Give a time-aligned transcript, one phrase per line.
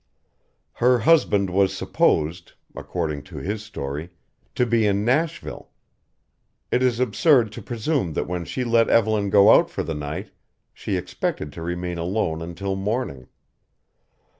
[0.73, 4.09] Her husband was supposed according to his story
[4.55, 5.69] to be in Nashville.
[6.71, 10.31] It is absurd to presume that when she let Evelyn go out for the night
[10.73, 13.27] she expected to remain alone until morning.